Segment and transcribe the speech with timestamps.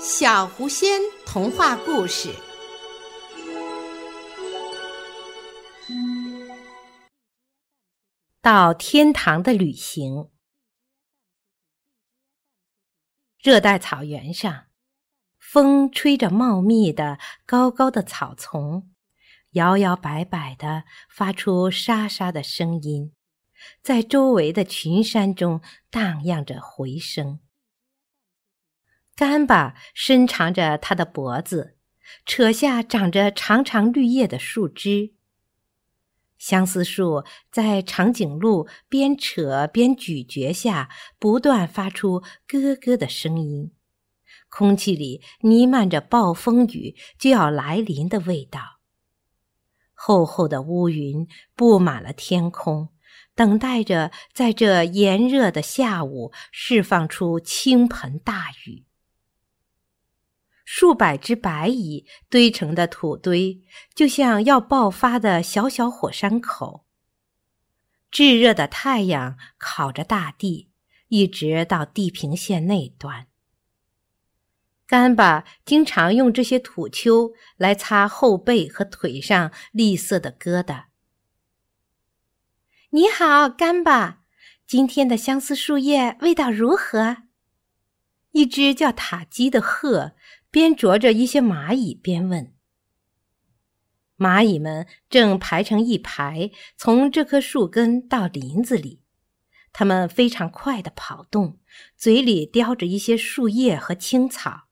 [0.00, 2.32] 小狐仙童话故事。
[8.40, 10.30] 到天堂的旅行。
[13.42, 14.66] 热带草原上，
[15.40, 18.88] 风吹着茂密的、高高的草丛，
[19.50, 23.12] 摇摇摆摆的发出沙沙的声音，
[23.82, 25.60] 在周围的群山中
[25.90, 27.40] 荡漾着回声。
[29.18, 31.74] 干巴伸长着它的脖子，
[32.24, 35.12] 扯下长着长长绿叶的树枝。
[36.38, 43.72] 相思树在长颈鹿边扯边咀嚼下，不断发出咯咯的声音。
[44.48, 48.78] 空气里弥漫着暴风雨就要来临的味道。
[49.94, 52.90] 厚厚的乌云布满了天空，
[53.34, 58.84] 等待着在这炎热的下午释放出倾盆大雨。
[60.70, 63.62] 数百只白蚁堆成的土堆，
[63.94, 66.84] 就像要爆发的小小火山口。
[68.10, 70.68] 炙热的太阳烤着大地，
[71.08, 73.28] 一直到地平线那端。
[74.86, 80.84] 干巴经常用这些土丘来擦后背和腿上栗色的疙瘩。
[82.90, 84.20] 你好，干巴，
[84.66, 87.22] 今天的相思树叶味道如何？
[88.32, 90.12] 一只叫塔基的鹤。
[90.50, 92.54] 边啄着一些蚂蚁，边问
[94.16, 99.02] ：“蚂蚁们正排成一排，从这棵树根到林子里。
[99.72, 101.60] 它们非常快的跑动，
[101.96, 104.68] 嘴里叼着一些树叶和青草。”“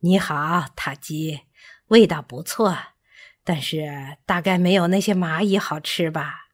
[0.00, 1.40] 你好，塔基，
[1.88, 2.76] 味道不错，
[3.42, 6.46] 但是大概没有那些蚂蚁好吃吧？”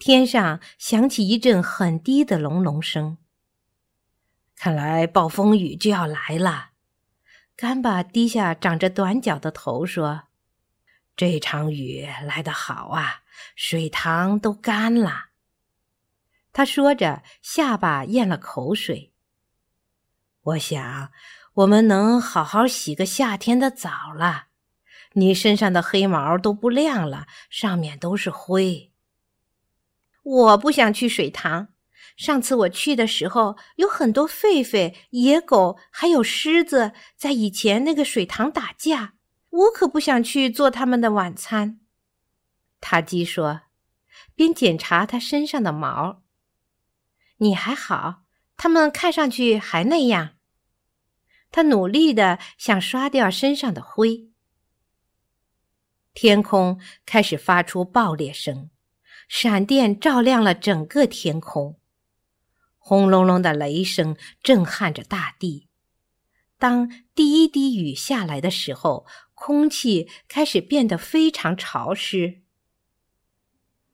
[0.00, 3.18] 天上响起一阵很低的隆隆声。
[4.64, 6.70] 看来暴风雨就要来了。
[7.56, 10.28] 干巴低下长着短角的头说
[11.16, 13.22] ：“这场雨来得好啊，
[13.56, 15.30] 水塘都干了。”
[16.54, 19.12] 他说着，下巴咽了口水。
[20.42, 21.10] 我想，
[21.54, 24.46] 我们能好好洗个夏天的澡了。
[25.14, 28.92] 你身上的黑毛都不亮了，上面都是灰。
[30.22, 31.71] 我不想去水塘。
[32.22, 39.14] 上次我去的时候，有很多狒狒、野狗，还有狮子，在以前那个水塘打架。
[39.50, 41.80] 我可不想去做他们的晚餐。”
[42.80, 43.62] 塔基说，
[44.36, 46.22] 边检查他身上的毛。
[47.38, 48.22] “你还好，
[48.56, 50.36] 他们看上去还那样。”
[51.50, 54.30] 他努力的想刷掉身上的灰。
[56.14, 58.70] 天空开始发出爆裂声，
[59.26, 61.80] 闪电照亮了整个天空。
[62.84, 65.68] 轰隆隆的雷声震撼着大地。
[66.58, 72.42] 当第一滴雨下来的时候，空气开始变得非常潮湿。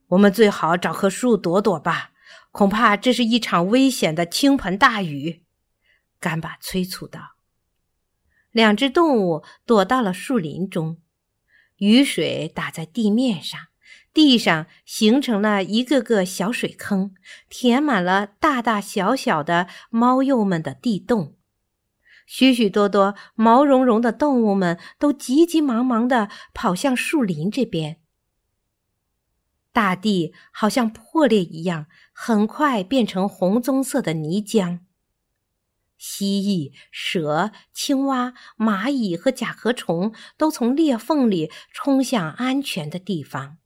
[0.08, 2.12] 我们最好找棵树躲躲吧，
[2.50, 5.44] 恐怕这是一场危险的倾盆大雨。”
[6.18, 7.36] 干巴催促道。
[8.50, 11.00] 两只动物躲到了树林中，
[11.76, 13.67] 雨水打在地面上。
[14.18, 17.14] 地上形成了一个个小水坑，
[17.48, 21.36] 填满了大大小小的猫鼬们的地洞。
[22.26, 28.00] 许许多多毛茸茸的动物们都急急忙忙地跑向树林这边。
[29.70, 34.80] 大地好像破裂一样，很快变成红棕色的泥浆。
[35.96, 43.58] 蜥蜴、蛇、青蛙、蚂蚁和甲壳虫都从裂缝里冲向安全的地方。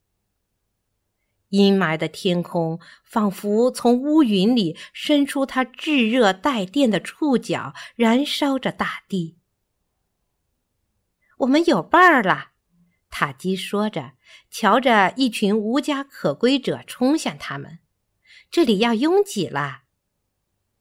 [1.52, 9.36] 阴霾的天空仿佛从乌云里伸出它炙热带电的触角，燃烧着大地。
[11.40, 12.52] 我们有伴儿了，
[13.10, 14.12] 塔基说着，
[14.50, 17.80] 瞧着一群无家可归者冲向他们。
[18.50, 19.82] 这里要拥挤了。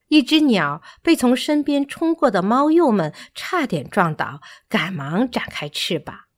[0.07, 4.39] 一只鸟被从身边冲过的猫鼬们差点撞倒，
[4.69, 6.30] 赶忙展开翅膀。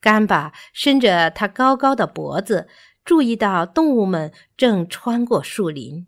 [0.00, 2.68] 干巴伸着它高高的脖子，
[3.04, 6.06] 注意到动物们正穿过树林，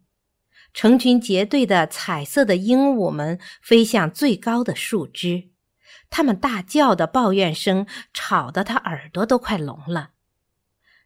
[0.73, 5.50] 成群结队的彩色的鹦鹉们飞向最高的树枝，
[6.11, 10.11] 它们大叫的抱怨声吵得他耳朵都快聋了。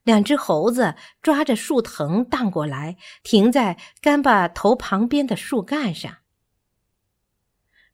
[0.03, 6.17] 两只猴子抓着树藤荡过来，停在干巴头旁边的树干上。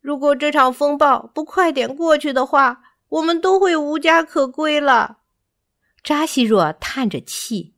[0.01, 5.19] 如果这场风暴不快点过去的话，我们都会无家可归了，
[6.03, 7.75] 扎西若叹着气。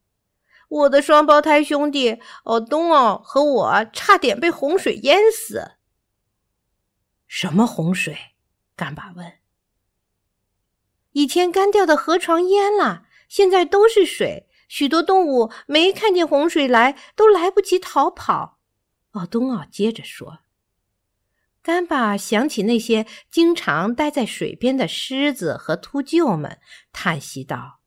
[0.69, 5.73] 我的双胞胎兄弟奥东奥和我差点被洪水淹死。
[7.27, 8.17] 什么洪水？
[8.77, 9.33] 干巴问。
[11.13, 14.49] 以前干掉的河床淹了，现在都是水。
[14.69, 18.61] 许多动物没看见洪水来，都来不及逃跑。
[19.11, 20.41] 奥东奥接着说。
[21.63, 26.59] 干巴想起那些经常待在水边的狮子和秃鹫们，
[26.91, 27.81] 叹息道：“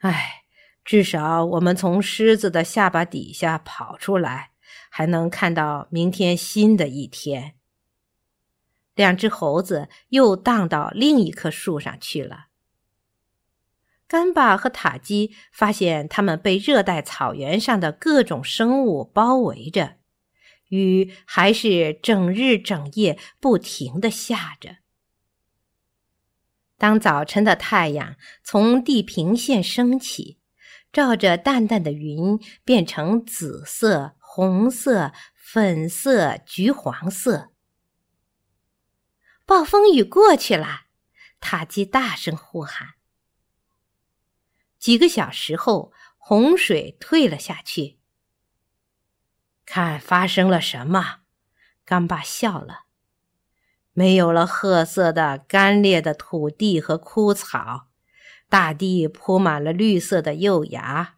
[0.00, 0.42] 唉，
[0.84, 4.50] 至少我们从狮子的下巴底下跑出来，
[4.90, 7.54] 还能看到明天新的一天。”
[8.94, 12.48] 两只猴子又荡到另一棵树上去了。
[14.06, 19.99] 干巴和塔基发现，他们被热带草原上的各种生物包围着。
[20.70, 24.78] 雨还是整日整夜不停的下着。
[26.76, 30.40] 当早晨的太阳从地平线升起，
[30.90, 37.52] 照着淡淡的云，变成紫色、红色、粉色、橘黄色。
[39.44, 40.86] 暴风雨过去了，
[41.38, 42.94] 塔基大声呼喊。
[44.78, 47.99] 几个小时后，洪水退了下去。
[49.72, 51.18] 看发生了什么？
[51.84, 52.86] 干爸笑了。
[53.92, 57.86] 没有了褐色的干裂的土地和枯草，
[58.48, 61.14] 大地铺满了绿色的幼芽，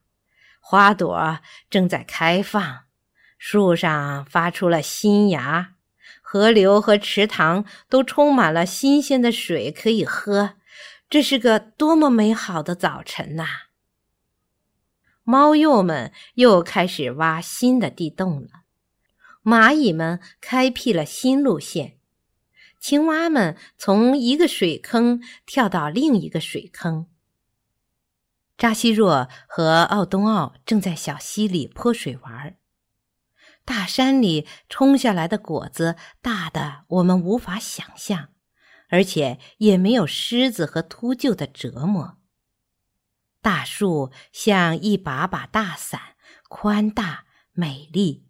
[0.61, 1.39] 花朵
[1.71, 2.81] 正在开放，
[3.39, 5.77] 树上发出了新芽，
[6.21, 10.57] 河流和池塘都充满了新鲜的水可以喝。
[11.09, 13.47] 这是个多么美好的早晨呐！
[15.25, 18.65] 猫鼬们又开始挖新的地洞了，
[19.45, 21.99] 蚂蚁们开辟了新路线，
[22.81, 27.07] 青蛙们从一个水坑跳到另一个水坑。
[28.57, 32.57] 扎西若和奥东奥正在小溪里泼水玩，
[33.65, 38.29] 大山里冲下来的果子大的我们无法想象，
[38.89, 42.19] 而且也没有狮子和秃鹫的折磨。
[43.43, 46.17] 大树像一把把大伞，
[46.49, 48.29] 宽大美丽，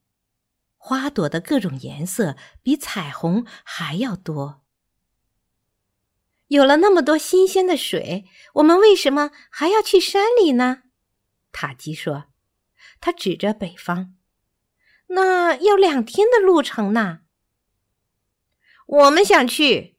[0.78, 4.62] 花朵的各种颜色比彩虹还要多。
[6.48, 8.24] 有了那么多新鲜的水，
[8.54, 10.84] 我们为什么还要去山里呢？
[11.52, 12.24] 塔基说，
[12.98, 14.14] 他指着北方，
[15.08, 17.20] 那要两天的路程呢。
[18.86, 19.98] 我们想去，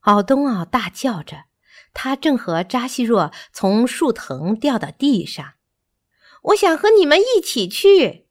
[0.00, 1.49] 奥东奥大叫着。
[1.92, 5.54] 他正和扎西若从树藤掉到地上，
[6.44, 8.26] 我想和你们一起去。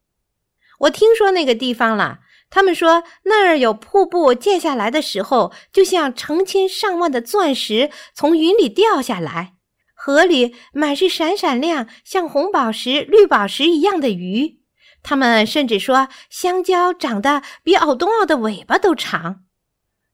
[0.80, 2.20] 我听说那个地方了，
[2.50, 9.56] 他们说那儿有瀑布，溅下来的时候就像成千上万的钻石从云里掉下来。
[9.94, 14.62] 河里满是闪闪亮、像红宝石、绿宝石一样的鱼。
[15.04, 19.44] 他们甚至说香蕉长得比奥东奥的尾巴都长。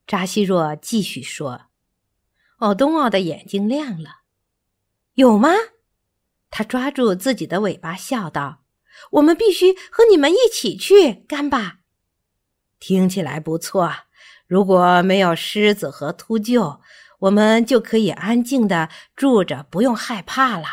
[0.07, 1.64] 扎西若继续说。
[2.57, 4.21] 奥东奥的眼睛亮了，
[5.15, 5.49] 有吗？
[6.49, 8.61] 他抓住自己的尾巴，笑道
[9.11, 11.79] ：“我们必须和你们一起去，干巴。”
[12.79, 13.91] 听起来不错。
[14.47, 16.79] 如果没有狮子和秃鹫，
[17.19, 20.65] 我们就可以安静的住着，不用害怕了。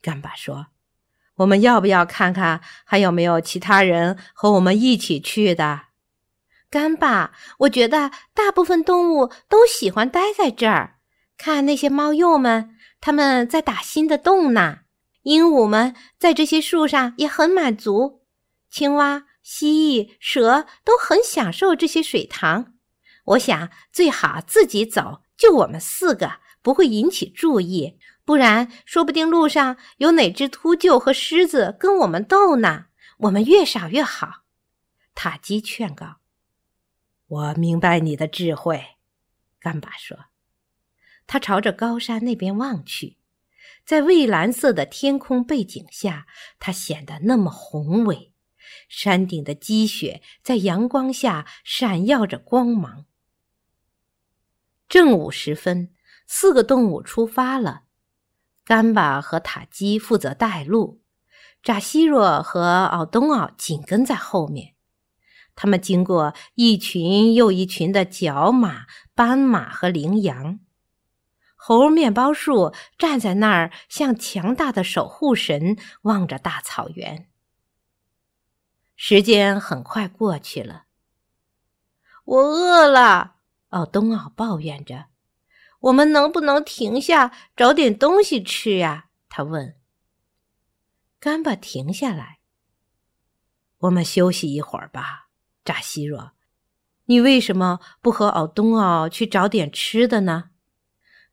[0.00, 0.68] 干巴说
[1.36, 5.82] ：“我们要不要看看还有没有其他人和我们一起去的？”
[6.70, 11.00] 干巴，我觉得大部分动物都喜欢待在这儿。
[11.44, 14.82] 看那些猫鼬们，他们在打新的洞呢。
[15.22, 18.22] 鹦鹉们在这些树上也很满足。
[18.70, 22.74] 青蛙、蜥蜴、蛇都很享受这些水塘。
[23.24, 27.98] 我想最好自己走，就我们四个，不会引起注意。
[28.24, 32.84] 不然，说不定路上有哪只秃鹫和狮子跟我们斗呢。
[33.18, 34.44] 我们越少越好。
[35.12, 36.18] 塔基劝告
[37.26, 38.80] ：“我明白你的智慧。”
[39.58, 40.16] 干巴说。
[41.26, 43.16] 他朝着高山那边望去，
[43.84, 46.26] 在蔚蓝色的天空背景下，
[46.58, 48.32] 它显得那么宏伟。
[48.88, 53.06] 山顶的积雪在阳光下闪耀着光芒。
[54.88, 55.92] 正午时分，
[56.26, 57.84] 四个动物出发了。
[58.64, 61.00] 甘巴和塔基负责带路，
[61.62, 64.74] 扎西若和奥东奥紧跟在后面。
[65.54, 70.60] 他们经过一群又一群的角马、斑马和羚羊。
[71.64, 77.28] 猴面包树站在那儿，像强大的守护神，望着大草原。
[78.96, 80.86] 时间很快过去了，
[82.24, 83.36] 我饿了。
[83.68, 85.06] 奥东奥抱怨着
[85.82, 89.76] ：“我们能不能停下，找点东西吃呀？”他问。
[91.20, 92.40] 干巴停下来。
[93.78, 95.28] 我们休息一会儿吧，
[95.64, 96.32] 扎西若。
[97.04, 100.50] 你为什么不和奥东奥去找点吃的呢？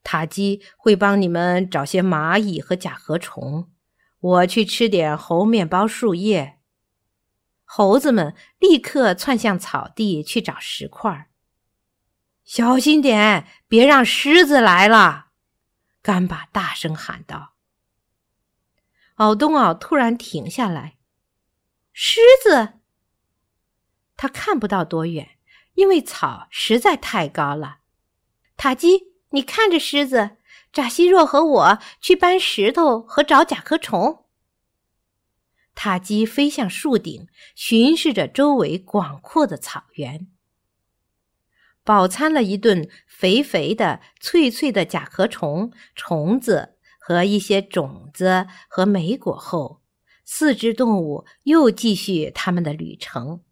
[0.03, 3.71] 塔基会帮你们找些蚂蚁和甲壳虫。
[4.19, 6.59] 我去吃点猴面包树叶。
[7.63, 11.29] 猴子们立刻窜向草地去找石块。
[12.43, 15.27] 小心点，别让狮子来了！
[16.01, 17.53] 干巴大声喊道。
[19.15, 20.97] 奥东奥突然停下来。
[21.93, 22.79] 狮子，
[24.17, 25.37] 他看不到多远，
[25.75, 27.79] 因为草实在太高了。
[28.57, 30.37] 塔基，你看着狮子。
[30.71, 34.25] 扎西若和我去搬石头和找甲壳虫。
[35.73, 40.27] 塔基飞向树顶，巡视着周围广阔的草原。
[41.83, 49.81] 饱餐了一顿肥肥的、脆脆的甲壳虫、虫子和一些种子和莓果后。
[50.23, 53.43] 四只动物又继续他们的旅程。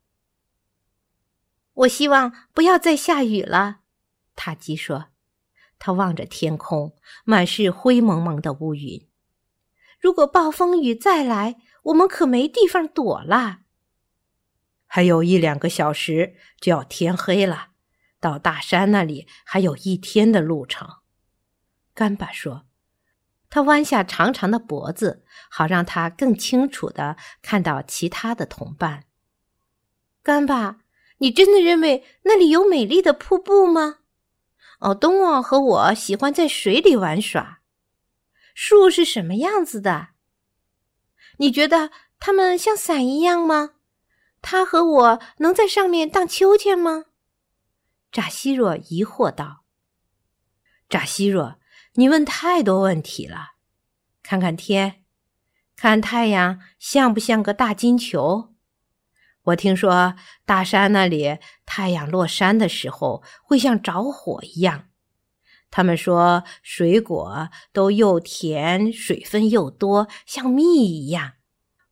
[1.74, 3.80] 我希望不要再下雨了，
[4.36, 5.08] 塔基说。
[5.80, 9.08] 他望着天空，满是灰蒙蒙的乌云。
[10.00, 13.60] 如果暴风雨再来，我们可没地方躲了。
[14.86, 17.70] 还有一两个小时就要天黑了，
[18.20, 20.88] 到大山那里还有一天的路程。
[21.94, 22.66] 干巴说。
[23.50, 29.06] 他弯下长长的脖子，好让他更清楚的看到其他的同伴。
[30.22, 30.80] 干巴，
[31.20, 34.00] 你真的认为那里有美丽的瀑布吗？
[34.80, 37.62] 哦，东奥和我喜欢在水里玩耍。
[38.54, 40.10] 树是什么样子的？
[41.38, 43.72] 你觉得它们像伞一样吗？
[44.42, 47.06] 他和我能在上面荡秋千吗？
[48.12, 49.64] 扎西若疑惑道。
[50.88, 51.60] 扎西若。
[51.94, 53.54] 你问太多问题了，
[54.22, 55.04] 看看天，
[55.76, 58.54] 看太阳像不像个大金球？
[59.48, 64.90] 我听说大山那里太阳落山的时候会像着火一样。
[65.70, 71.34] 他们说水果都又甜，水分又多，像蜜一样。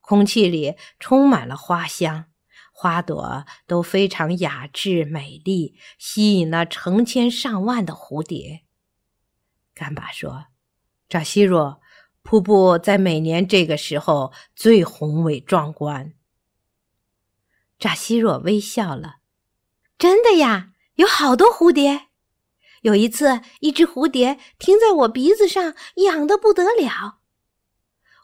[0.02, 2.26] 空气里充满了花香，
[2.74, 8.64] 花朵都非常雅致美丽，吸引了成千上万的蝴蝶。
[9.74, 10.48] 干巴说
[11.08, 11.80] ：“扎西若，
[12.22, 16.14] 瀑布在每年这个时候最宏伟壮观。”
[17.80, 19.18] 扎西若微笑了
[19.98, 22.08] ：“真的呀，有好多蝴蝶。
[22.82, 27.20] 有一次，一只蝴蝶停在我鼻子上，痒得不得了。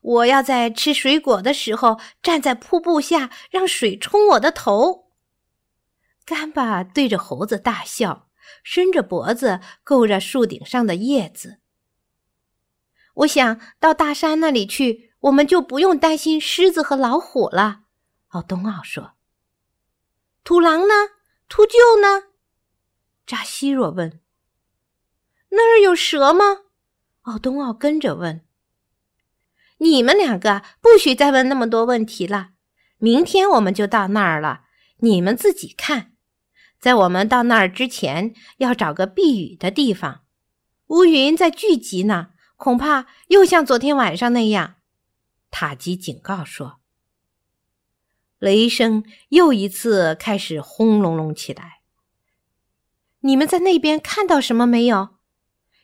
[0.01, 5.11] 我要在吃水果的时候站在瀑布下，让水冲我的头。”
[6.25, 8.27] 干巴对着猴子大笑。
[8.63, 11.59] 伸着脖子够着树顶上的叶子。
[13.13, 17.83] 我想到大山那里去，我们就不用担心狮子和老虎了。
[18.29, 19.13] 奥东奥说
[20.43, 20.93] ：“土狼呢？
[21.47, 22.27] 秃鹫呢？”
[23.27, 24.19] 扎西若问。
[25.49, 26.45] “那儿有蛇吗？”
[27.23, 28.43] 奥东奥跟着问。
[29.77, 32.49] “你们两个不许再问那么多问题了。
[32.97, 34.65] 明天我们就到那儿了，
[34.97, 36.13] 你们自己看。”
[36.79, 40.21] 在我们到那儿之前，要找个避雨的地方。
[40.87, 44.77] 乌云在聚集呢，恐怕又像昨天晚上那样。
[45.51, 46.80] 塔吉警告说
[48.41, 51.81] ：“雷声又一次开始轰隆隆起来。
[53.19, 55.09] 你们在那边看到什么没有？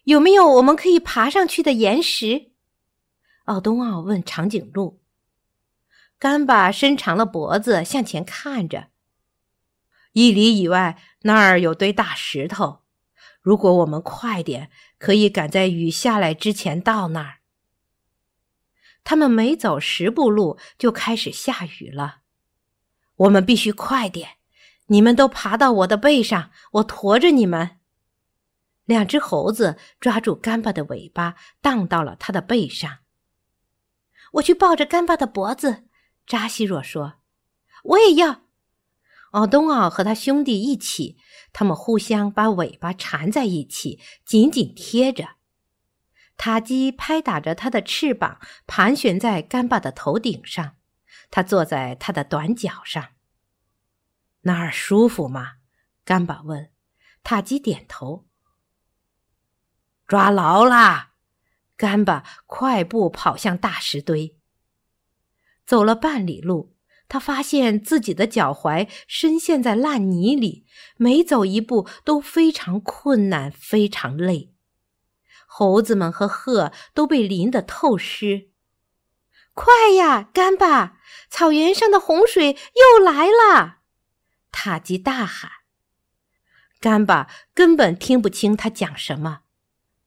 [0.05, 2.49] 有没有我们可以爬上去的岩石？”
[3.45, 4.99] 奥东奥问长颈鹿。
[6.17, 8.87] 干巴伸长了脖子向前看着。
[10.13, 12.79] 一里以外，那儿有堆大石头。
[13.39, 17.35] 如果我们快点，可以赶在雨下来之前到那儿。
[19.03, 22.21] 他们没走十步路，就开始下雨了。
[23.17, 24.37] 我们必须快点！
[24.87, 27.79] 你们都爬到我的背上，我驮着你们。
[28.85, 32.99] 两只猴子抓住干巴的尾巴，荡到了他的背上。
[34.33, 35.83] 我去抱着干巴的脖子。
[36.25, 37.15] 扎西若说
[37.83, 38.43] ：“我也要。”
[39.31, 41.17] 奥东奥和他兄弟一起，
[41.51, 45.31] 他们互相把尾巴缠在一起，紧紧贴着。
[46.37, 50.75] 塔基拍打着他的翅膀，盘旋在干巴的头顶上。
[51.29, 53.09] 他坐在他的短脚上。
[54.41, 55.57] 那儿舒服吗？
[56.03, 56.71] 干巴问。
[57.23, 58.25] 塔基点头。
[60.07, 61.13] 抓牢啦！
[61.75, 64.37] 干巴快步跑向大石堆。
[65.65, 66.75] 走了半里路。
[67.09, 70.65] 他发现自己的脚踝深陷在烂泥里，
[70.97, 74.53] 每走一步都非常困难，非常累。
[75.47, 78.49] 猴子们和鹤都被淋得透湿。
[79.57, 80.99] 快呀，干巴！
[81.31, 83.79] 草原上的洪水又来了！
[84.51, 85.51] 塔吉大喊。
[86.79, 89.39] 干巴根本听不清他讲什么。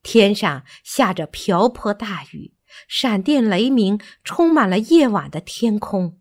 [0.04, 2.54] 天上下着瓢泼大雨，
[2.86, 6.20] 闪电雷鸣，充满了夜晚的天空。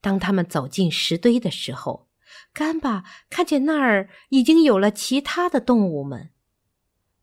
[0.00, 2.08] 当他们走进石堆的时候，
[2.52, 6.32] 干巴看见那儿已经有了其他的动物们，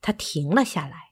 [0.01, 1.11] 他停了下来。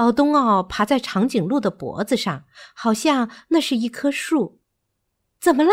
[0.00, 4.62] 奥东奥爬在长颈鹿的脖子上，好像那是一棵树。
[5.38, 5.70] 怎么了？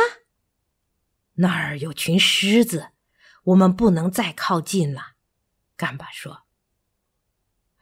[1.36, 2.90] 那儿有群狮子，
[3.46, 5.14] 我们不能再靠近了。
[5.78, 6.44] 干巴说：“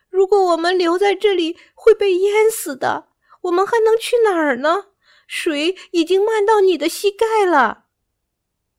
[0.08, 3.10] 如果我们留在这里，会被淹死的。
[3.42, 4.90] 我们还能去哪儿呢？
[5.26, 7.86] 水已经漫到你的膝盖了。”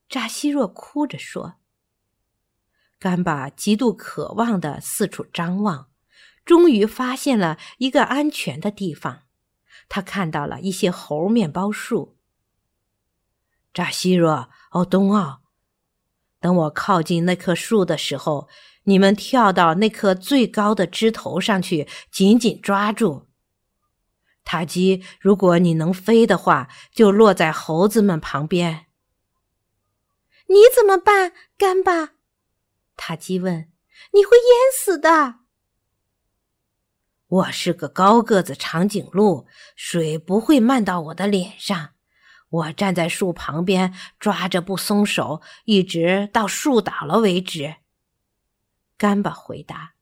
[0.09, 1.55] 扎西若哭着说。
[3.01, 5.91] 干巴极度渴望的四处张望。
[6.47, 9.25] 终于发现了一个安全的地方，
[9.89, 12.17] 他看到了一些猴面包树。
[13.75, 15.43] 扎西若、奥东奥，
[16.41, 18.49] 等我靠近那棵树的时候，
[18.85, 23.27] 你们跳到那棵最高的枝头上去，紧紧抓住。
[24.45, 28.87] 塔基，如果你能飞的话，就落在猴子们旁边。
[30.47, 32.13] 你怎么办，干巴？
[32.97, 33.73] 塔基问。
[34.13, 35.46] 你会淹死的。
[37.29, 41.91] 我是个高个子长颈鹿，水不会漫到我的脸上。
[42.49, 47.77] 我站在树旁边，抓着不松手，一直到树倒了为止。
[48.97, 49.95] 干巴回答。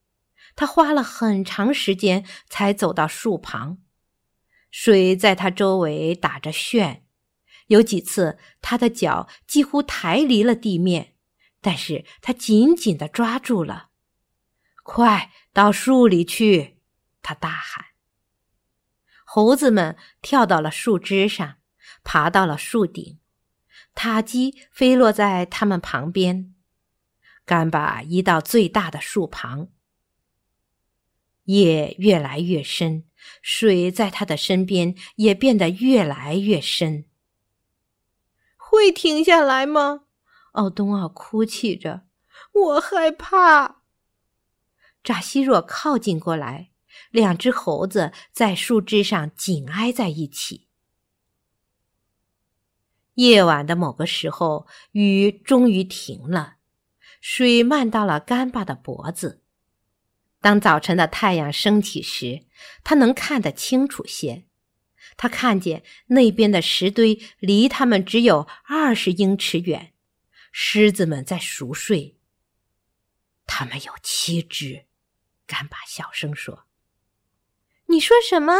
[0.54, 3.78] 他花了很长时间才走到树旁，
[4.70, 7.04] 水在他周围打着旋，
[7.68, 11.14] 有几次他的脚几乎抬离了地面，
[11.62, 13.88] 但是他紧紧的抓住了。
[14.84, 16.73] 快到树里去！
[17.24, 17.86] 他大喊
[19.24, 21.56] ：“猴子们跳到了树枝上，
[22.04, 23.18] 爬到了树顶，
[23.94, 26.54] 塔基飞落在他们旁边。
[27.46, 29.68] 干巴移到最大的树旁。
[31.44, 33.06] 夜越来越深，
[33.40, 37.06] 水在他的身边也变得越来越深。
[38.56, 40.02] 会停下来吗？”
[40.52, 42.06] 奥东奥哭泣着
[42.52, 43.82] ：“我害怕。”
[45.02, 46.73] 扎西若靠近过来。
[47.14, 50.66] 两只猴子在树枝上紧挨在一起。
[53.14, 56.56] 夜晚的某个时候，雨终于停了，
[57.20, 59.44] 水漫到了干巴的脖子。
[60.40, 62.46] 当早晨的太阳升起时，
[62.82, 64.46] 他能看得清楚些。
[65.16, 69.94] 他看见那边的石堆离他们只有二十英尺远，
[70.50, 72.18] 狮子们在熟睡。
[73.46, 74.86] 他们有七只，
[75.46, 76.63] 干巴小声说。
[77.94, 78.52] 你说什么？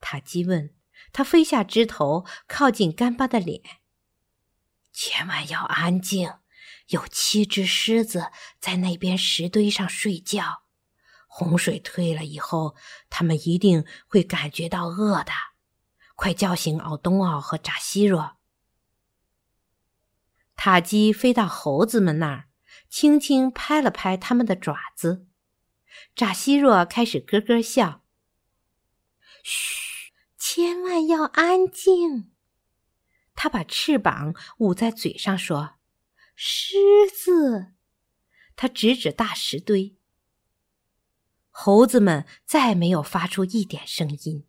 [0.00, 0.74] 塔基问。
[1.12, 3.62] 他飞下枝头，靠近干巴的脸。
[4.92, 6.34] 千万要安静，
[6.88, 10.62] 有七只狮子在那边石堆上睡觉。
[11.26, 12.76] 洪水退了以后，
[13.08, 15.32] 他们一定会感觉到饿的。
[16.14, 18.36] 快叫醒奥东奥和扎西若。
[20.54, 22.48] 塔基飞到猴子们那儿，
[22.90, 25.26] 轻轻拍了拍它们的爪子。
[26.14, 28.04] 扎西若开始咯咯笑。
[29.42, 32.30] 嘘，千万要安静。
[33.34, 35.76] 他把翅膀捂在嘴上说
[36.36, 36.76] ：“狮
[37.10, 37.72] 子。”
[38.54, 39.96] 他指指大石堆。
[41.50, 44.46] 猴子们再没有发出一点声音，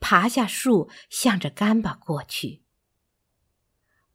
[0.00, 2.62] 爬下树，向着干巴过去。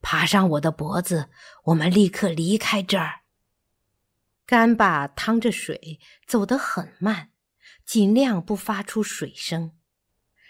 [0.01, 1.29] 爬上我的脖子，
[1.65, 3.21] 我们立刻离开这儿。
[4.45, 7.31] 干巴趟着水，走得很慢，
[7.85, 9.76] 尽量不发出水声。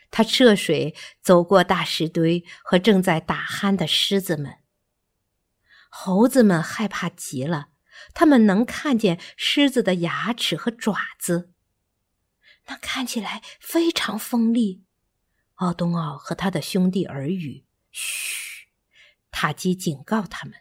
[0.10, 4.58] 他涉水走过大石堆和正在打鼾的狮子们。
[5.90, 7.70] 猴子们害怕极了，
[8.14, 11.52] 他们能看见狮子的牙齿和爪子，
[12.68, 14.84] 那看起来非常锋利。
[15.56, 18.68] 奥东奥和他的兄弟耳语：“嘘！”
[19.32, 20.54] 塔基警告他们。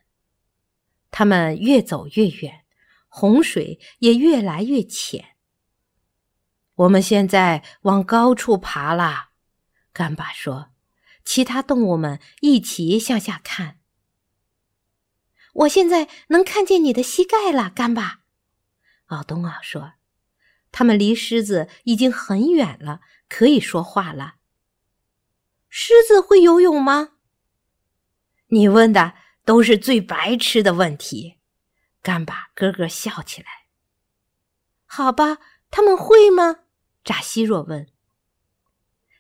[1.11, 2.65] 他们越走越远，
[3.09, 5.37] 洪水也越来越浅。
[6.75, 9.31] 我们现在往高处爬了。
[9.97, 10.73] 干巴说
[11.25, 13.81] ：“其他动物们一起向下看。
[15.55, 18.21] 我现在能看见你的膝盖了，干巴。”
[19.09, 19.95] 奥东奥说
[20.71, 24.35] ：“他们离狮子已经很远了，可以说话了。
[25.71, 27.13] 狮子会游泳吗？”
[28.49, 29.15] 你问的
[29.47, 31.39] 都是最白痴的问题。
[32.03, 33.49] 干巴咯咯笑起来。
[34.85, 35.39] 好吧，
[35.71, 36.65] 他们会吗？
[37.03, 37.91] 扎西若问。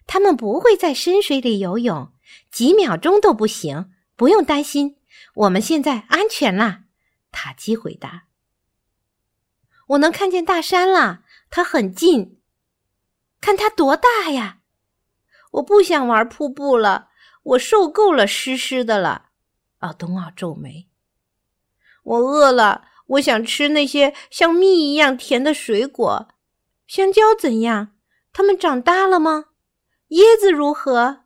[0.06, 2.12] 他们不会在深水里游泳，
[2.50, 3.92] 几秒钟都不行。
[4.14, 4.96] 不用担心，
[5.34, 6.84] 我们现在安全啦。
[7.30, 8.24] 塔基回答
[9.88, 12.40] ：“我能看见大山了，它很近，
[13.42, 14.60] 看它多大呀！
[15.52, 17.10] 我不想玩瀑布了，
[17.42, 19.26] 我受够了湿湿的了。”
[19.80, 20.88] 奥东奥皱眉
[22.02, 26.28] ：“我饿了，我想吃那些像蜜一样甜的水果。
[26.86, 27.94] 香蕉怎样？
[28.32, 29.46] 它们长大了吗？
[30.08, 31.24] 椰子如何？”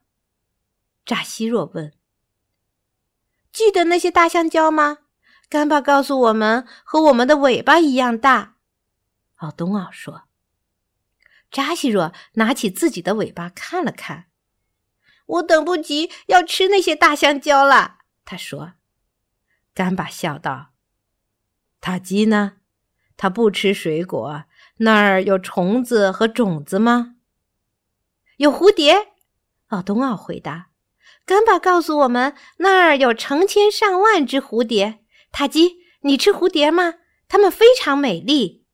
[1.04, 1.92] 扎西若问。
[3.52, 4.98] 记得那些大香蕉吗？
[5.48, 8.54] 干巴告诉我们，和我们的尾巴一样大。
[9.36, 10.22] 奥东奥说
[11.50, 14.26] ：“扎西若拿起自己的尾巴看了看，
[15.26, 18.74] 我等不及要吃那些大香蕉了。”他说。
[19.74, 20.70] 干巴笑道
[21.80, 22.58] ：“塔基呢？
[23.16, 24.44] 他不吃水果。
[24.76, 27.16] 那儿有虫子和种子吗？”
[28.40, 29.08] 有蝴蝶。
[29.66, 30.70] 奥东奥回答。
[31.26, 35.00] 干巴告诉我们，那儿有成千上万只蝴蝶。
[35.30, 36.94] 塔基，你吃蝴蝶吗？
[37.28, 38.64] 它们非常美丽。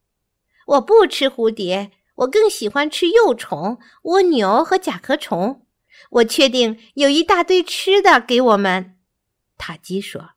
[0.67, 5.67] 我不吃蝴蝶，我更喜欢吃幼虫、蜗牛和甲壳虫。
[6.11, 8.97] 我确定有一大堆吃的给我们。
[9.59, 10.35] 塔基说。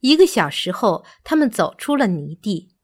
[0.00, 2.74] 一个小时后，他们走出了泥地。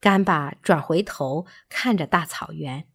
[0.00, 2.86] 干巴转回头看着大草原，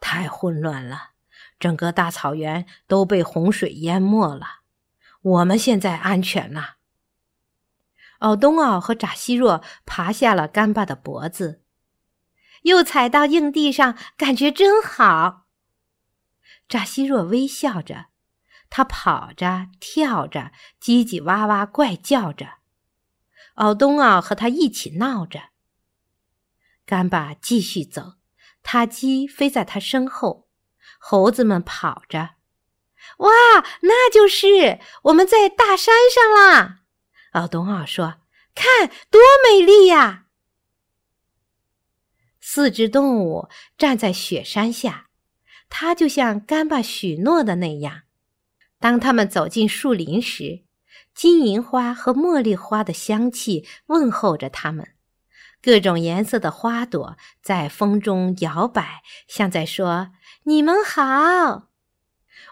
[0.00, 1.10] 太混乱了。
[1.58, 4.60] 整个大草原都被洪水淹没了，
[5.22, 6.76] 我们现在安全了。
[8.18, 11.62] 奥东奥和扎西若爬下了干巴的脖子，
[12.62, 15.46] 又踩到硬地上，感觉真好。
[16.68, 18.06] 扎西若微笑着，
[18.70, 22.58] 他跑着、跳着，叽叽哇哇怪叫着。
[23.54, 25.48] 奥东奥和他一起闹着。
[26.84, 28.17] 干巴继续走，
[28.62, 30.46] 塔鸡飞在他身后。
[31.00, 32.30] 猴子们跑着，
[33.18, 33.30] 哇，
[33.82, 36.80] 那就是我们在大山上啦！
[37.32, 38.16] 奥东奥说
[38.52, 40.24] ：“看，多美丽呀！”
[42.42, 45.08] 四只动物站在雪山下，
[45.68, 48.02] 它就像干巴许诺的那样。
[48.80, 50.64] 当他们走进树林时，
[51.14, 54.94] 金银花和茉莉花的香气问候着他们。
[55.60, 60.10] 各种颜色的花朵在风中摇摆，像在说
[60.44, 61.02] ：“你们好，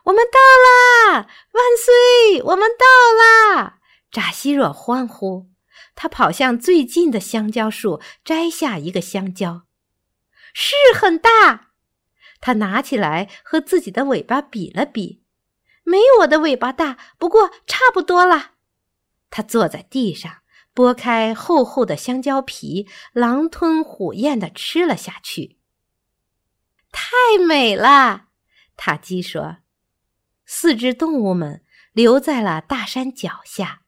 [0.04, 1.28] 我们到啦！
[1.52, 3.78] 万岁，我们到啦！”
[4.10, 5.48] 扎西若欢呼，
[5.94, 9.62] 他跑向最近的香蕉树，摘下一个香蕉，
[10.52, 11.68] 是很大。
[12.40, 15.22] 他拿起来和自己的尾巴比了比，
[15.84, 18.52] 没我的尾巴大，不过差不多了。
[19.30, 20.42] 他坐在地上。
[20.76, 25.58] 剥开厚厚的香蕉皮，狼吞虎咽地吃了下去。
[26.92, 28.26] 太美了，
[28.76, 29.56] 塔基说。
[30.44, 33.80] 四只动物们留在了大山脚下，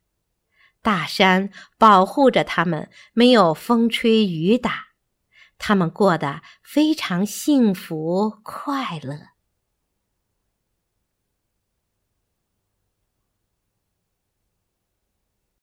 [0.81, 4.87] 大山保护着它们，没有风吹雨打，
[5.59, 9.38] 它们过得非常幸福快乐。